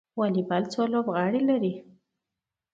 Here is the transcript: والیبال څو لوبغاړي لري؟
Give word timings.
والیبال 0.19 0.63
څو 0.73 0.81
لوبغاړي 0.93 1.41
لري؟ 1.49 1.73